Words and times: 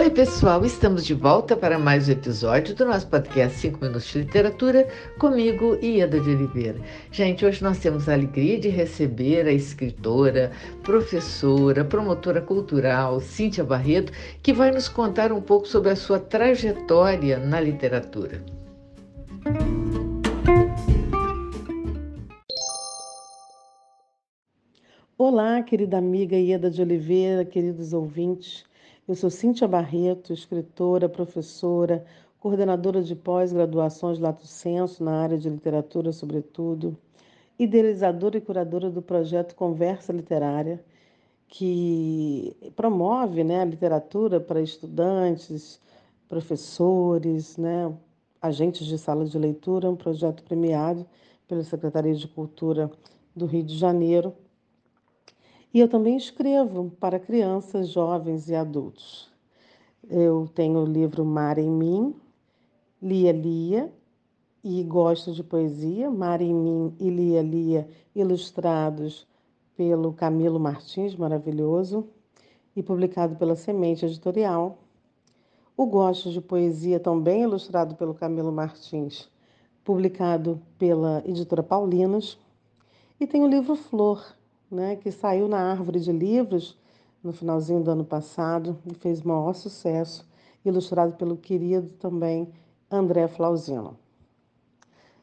Oi, 0.00 0.08
pessoal, 0.08 0.64
estamos 0.64 1.04
de 1.04 1.12
volta 1.12 1.54
para 1.54 1.78
mais 1.78 2.08
um 2.08 2.12
episódio 2.12 2.74
do 2.74 2.86
nosso 2.86 3.06
podcast 3.06 3.58
5 3.58 3.80
Minutos 3.82 4.06
de 4.06 4.20
Literatura, 4.20 4.88
comigo, 5.18 5.74
Ieda 5.74 6.18
de 6.18 6.30
Oliveira. 6.30 6.80
Gente, 7.12 7.44
hoje 7.44 7.62
nós 7.62 7.78
temos 7.80 8.08
a 8.08 8.14
alegria 8.14 8.58
de 8.58 8.70
receber 8.70 9.46
a 9.46 9.52
escritora, 9.52 10.52
professora, 10.82 11.84
promotora 11.84 12.40
cultural, 12.40 13.20
Cíntia 13.20 13.62
Barreto, 13.62 14.10
que 14.42 14.54
vai 14.54 14.70
nos 14.70 14.88
contar 14.88 15.32
um 15.32 15.42
pouco 15.42 15.68
sobre 15.68 15.90
a 15.90 15.96
sua 15.96 16.18
trajetória 16.18 17.38
na 17.38 17.60
literatura. 17.60 18.42
Olá, 25.18 25.62
querida 25.62 25.98
amiga 25.98 26.36
Ieda 26.36 26.70
de 26.70 26.80
Oliveira, 26.80 27.44
queridos 27.44 27.92
ouvintes. 27.92 28.69
Eu 29.10 29.16
sou 29.16 29.28
Cíntia 29.28 29.66
Barreto, 29.66 30.32
escritora, 30.32 31.08
professora, 31.08 32.04
coordenadora 32.38 33.02
de 33.02 33.16
pós-graduações 33.16 34.20
Lato 34.20 34.46
Senso 34.46 35.02
na 35.02 35.20
área 35.20 35.36
de 35.36 35.50
literatura, 35.50 36.12
sobretudo, 36.12 36.96
idealizadora 37.58 38.38
e 38.38 38.40
curadora 38.40 38.88
do 38.88 39.02
projeto 39.02 39.56
Conversa 39.56 40.12
Literária, 40.12 40.80
que 41.48 42.56
promove 42.76 43.42
né, 43.42 43.62
a 43.62 43.64
literatura 43.64 44.38
para 44.38 44.62
estudantes, 44.62 45.80
professores, 46.28 47.56
né, 47.56 47.92
agentes 48.40 48.86
de 48.86 48.96
sala 48.96 49.24
de 49.24 49.36
leitura, 49.36 49.90
um 49.90 49.96
projeto 49.96 50.44
premiado 50.44 51.04
pela 51.48 51.64
Secretaria 51.64 52.14
de 52.14 52.28
Cultura 52.28 52.88
do 53.34 53.46
Rio 53.46 53.64
de 53.64 53.76
Janeiro 53.76 54.32
e 55.72 55.78
eu 55.78 55.88
também 55.88 56.16
escrevo 56.16 56.90
para 56.98 57.18
crianças, 57.18 57.88
jovens 57.88 58.48
e 58.48 58.54
adultos. 58.54 59.30
Eu 60.08 60.48
tenho 60.54 60.80
o 60.80 60.84
livro 60.84 61.24
Mar 61.24 61.58
em 61.58 61.70
Mim, 61.70 62.14
Lia 63.00 63.32
Lia, 63.32 63.92
e 64.62 64.82
gosto 64.82 65.32
de 65.32 65.42
poesia, 65.42 66.10
Mar 66.10 66.40
em 66.40 66.52
Mim 66.52 66.94
e 66.98 67.08
Lia 67.08 67.40
Lia, 67.40 67.88
ilustrados 68.14 69.26
pelo 69.76 70.12
Camilo 70.12 70.58
Martins, 70.60 71.14
maravilhoso, 71.14 72.06
e 72.74 72.82
publicado 72.82 73.36
pela 73.36 73.56
Semente 73.56 74.04
Editorial. 74.04 74.78
O 75.76 75.86
Gosto 75.86 76.30
de 76.30 76.40
Poesia, 76.40 77.00
também 77.00 77.42
ilustrado 77.42 77.94
pelo 77.94 78.12
Camilo 78.12 78.52
Martins, 78.52 79.30
publicado 79.82 80.60
pela 80.78 81.22
editora 81.24 81.62
Paulinas. 81.62 82.38
E 83.18 83.26
tem 83.26 83.42
o 83.42 83.48
livro 83.48 83.74
Flor, 83.74 84.22
né, 84.70 84.96
que 84.96 85.10
saiu 85.10 85.48
na 85.48 85.58
Árvore 85.70 86.00
de 86.00 86.12
Livros 86.12 86.78
no 87.22 87.32
finalzinho 87.32 87.82
do 87.82 87.90
ano 87.90 88.04
passado 88.04 88.78
e 88.86 88.94
fez 88.94 89.22
maior 89.22 89.54
sucesso, 89.54 90.26
ilustrado 90.64 91.14
pelo 91.16 91.36
querido 91.36 91.88
também 91.98 92.48
André 92.90 93.28
Flauzino. 93.28 93.96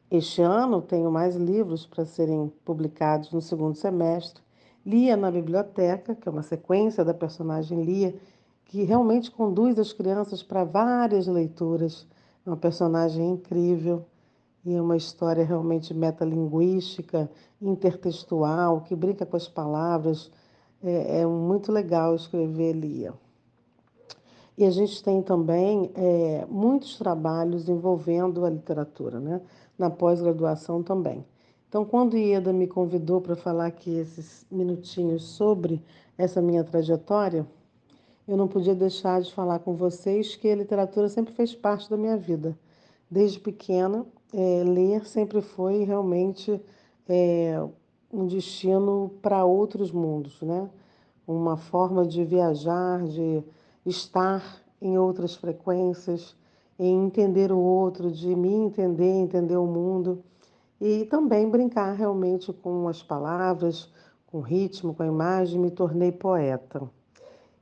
Este 0.09 0.41
ano 0.41 0.81
tenho 0.81 1.11
mais 1.11 1.35
livros 1.35 1.85
para 1.85 2.05
serem 2.05 2.51
publicados 2.63 3.31
no 3.31 3.41
segundo 3.41 3.75
semestre. 3.75 4.41
Lia 4.85 5.17
na 5.17 5.29
Biblioteca, 5.29 6.15
que 6.15 6.29
é 6.29 6.31
uma 6.31 6.43
sequência 6.43 7.03
da 7.03 7.13
personagem 7.13 7.83
Lia, 7.83 8.15
que 8.63 8.83
realmente 8.83 9.29
conduz 9.29 9.77
as 9.77 9.91
crianças 9.91 10.41
para 10.41 10.63
várias 10.63 11.27
leituras. 11.27 12.07
É 12.45 12.49
uma 12.49 12.55
personagem 12.55 13.31
incrível 13.31 14.05
e 14.67 14.75
é 14.75 14.81
uma 14.81 14.97
história 14.97 15.45
realmente 15.45 15.93
metalinguística, 15.93 17.31
intertextual, 17.61 18.81
que 18.81 18.97
brinca 18.97 19.25
com 19.25 19.37
as 19.37 19.47
palavras. 19.47 20.29
É, 20.83 21.21
é 21.21 21.25
muito 21.25 21.71
legal 21.71 22.13
escrever 22.13 22.73
Lia. 22.73 23.13
E 24.57 24.65
a 24.65 24.69
gente 24.69 25.01
tem 25.01 25.21
também 25.21 25.89
é, 25.95 26.45
muitos 26.49 26.97
trabalhos 26.97 27.69
envolvendo 27.69 28.43
a 28.43 28.49
literatura, 28.49 29.21
né? 29.21 29.39
na 29.77 29.89
pós-graduação 29.89 30.83
também. 30.83 31.25
Então, 31.69 31.85
quando 31.85 32.17
Ieda 32.17 32.51
me 32.51 32.67
convidou 32.67 33.21
para 33.21 33.37
falar 33.37 33.67
aqui 33.67 33.91
esses 33.91 34.45
minutinhos 34.51 35.23
sobre 35.23 35.81
essa 36.17 36.41
minha 36.41 36.65
trajetória, 36.65 37.47
eu 38.27 38.35
não 38.35 38.49
podia 38.49 38.75
deixar 38.75 39.21
de 39.21 39.33
falar 39.33 39.59
com 39.59 39.75
vocês 39.75 40.35
que 40.35 40.49
a 40.49 40.55
literatura 40.57 41.07
sempre 41.07 41.33
fez 41.33 41.55
parte 41.55 41.89
da 41.89 41.95
minha 41.95 42.17
vida. 42.17 42.57
Desde 43.09 43.39
pequena, 43.39 44.05
é, 44.33 44.63
ler 44.63 45.05
sempre 45.05 45.41
foi 45.41 45.83
realmente 45.83 46.61
é, 47.07 47.63
um 48.11 48.25
destino 48.25 49.11
para 49.21 49.45
outros 49.45 49.91
mundos, 49.91 50.41
né? 50.41 50.69
Uma 51.27 51.57
forma 51.57 52.05
de 52.05 52.23
viajar, 52.23 53.03
de 53.03 53.43
estar 53.85 54.61
em 54.81 54.97
outras 54.97 55.35
frequências, 55.35 56.35
em 56.79 57.05
entender 57.05 57.51
o 57.51 57.59
outro, 57.59 58.11
de 58.11 58.35
me 58.35 58.53
entender, 58.53 59.09
entender 59.09 59.57
o 59.57 59.65
mundo 59.65 60.23
e 60.79 61.05
também 61.05 61.49
brincar 61.49 61.93
realmente 61.93 62.53
com 62.53 62.87
as 62.87 63.01
palavras, 63.01 63.89
com 64.27 64.37
o 64.37 64.41
ritmo, 64.41 64.93
com 64.93 65.03
a 65.03 65.07
imagem, 65.07 65.59
me 65.59 65.71
tornei 65.71 66.11
poeta. 66.11 66.89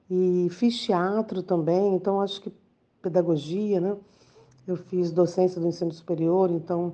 E 0.09 0.47
fiz 0.51 0.77
teatro 0.79 1.41
também, 1.41 1.95
então 1.95 2.21
acho 2.21 2.41
que 2.41 2.51
pedagogia, 3.01 3.79
né? 3.79 3.95
Eu 4.67 4.75
fiz 4.75 5.11
docência 5.11 5.61
do 5.61 5.67
ensino 5.67 5.91
superior, 5.91 6.49
então, 6.49 6.93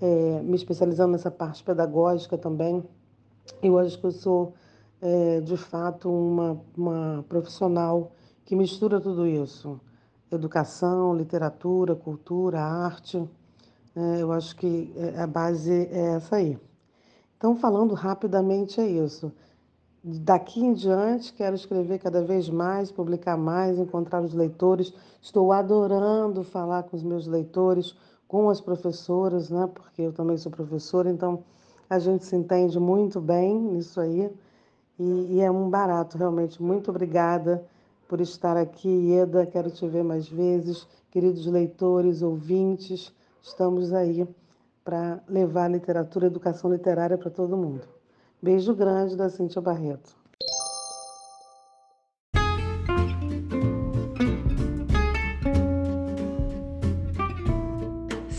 é, 0.00 0.40
me 0.40 0.54
especializando 0.54 1.12
nessa 1.12 1.30
parte 1.30 1.62
pedagógica 1.64 2.38
também. 2.38 2.84
Eu 3.60 3.76
acho 3.78 3.98
que 3.98 4.06
eu 4.06 4.12
sou, 4.12 4.54
é, 5.00 5.40
de 5.40 5.56
fato, 5.56 6.08
uma, 6.08 6.60
uma 6.76 7.24
profissional 7.28 8.12
que 8.44 8.54
mistura 8.54 9.00
tudo 9.00 9.26
isso: 9.26 9.80
educação, 10.30 11.14
literatura, 11.16 11.96
cultura, 11.96 12.60
arte. 12.60 13.28
É, 13.96 14.22
eu 14.22 14.30
acho 14.30 14.54
que 14.56 14.92
é, 14.96 15.20
a 15.20 15.26
base 15.26 15.72
é 15.72 16.14
essa 16.14 16.36
aí. 16.36 16.56
Então, 17.36 17.56
falando 17.56 17.94
rapidamente, 17.94 18.80
é 18.80 18.86
isso. 18.86 19.32
Daqui 20.04 20.58
em 20.58 20.72
diante, 20.72 21.32
quero 21.32 21.54
escrever 21.54 22.00
cada 22.00 22.24
vez 22.24 22.50
mais, 22.50 22.90
publicar 22.90 23.36
mais, 23.36 23.78
encontrar 23.78 24.20
os 24.20 24.34
leitores. 24.34 24.92
Estou 25.20 25.52
adorando 25.52 26.42
falar 26.42 26.82
com 26.82 26.96
os 26.96 27.04
meus 27.04 27.28
leitores, 27.28 27.94
com 28.26 28.50
as 28.50 28.60
professoras, 28.60 29.48
né? 29.48 29.70
Porque 29.72 30.02
eu 30.02 30.12
também 30.12 30.36
sou 30.36 30.50
professora, 30.50 31.08
então 31.08 31.44
a 31.88 32.00
gente 32.00 32.24
se 32.24 32.34
entende 32.34 32.80
muito 32.80 33.20
bem 33.20 33.56
nisso 33.56 34.00
aí. 34.00 34.28
E, 34.98 35.36
e 35.36 35.40
é 35.40 35.48
um 35.48 35.70
barato, 35.70 36.18
realmente. 36.18 36.60
Muito 36.60 36.90
obrigada 36.90 37.64
por 38.08 38.20
estar 38.20 38.56
aqui, 38.56 38.88
Ieda. 38.88 39.46
Quero 39.46 39.70
te 39.70 39.86
ver 39.86 40.02
mais 40.02 40.28
vezes. 40.28 40.84
Queridos 41.12 41.46
leitores, 41.46 42.22
ouvintes, 42.22 43.14
estamos 43.40 43.92
aí 43.92 44.26
para 44.84 45.22
levar 45.28 45.70
literatura, 45.70 46.26
educação 46.26 46.72
literária 46.72 47.16
para 47.16 47.30
todo 47.30 47.56
mundo. 47.56 48.01
Beijo 48.42 48.74
grande 48.74 49.14
da 49.14 49.30
Cíntia 49.30 49.62
Barreto. 49.62 50.21